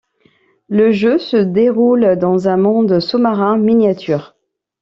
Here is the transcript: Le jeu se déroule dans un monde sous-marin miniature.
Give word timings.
Le 0.67 0.91
jeu 0.91 1.19
se 1.19 1.37
déroule 1.37 2.15
dans 2.17 2.47
un 2.47 2.57
monde 2.57 2.99
sous-marin 2.99 3.59
miniature. 3.59 4.33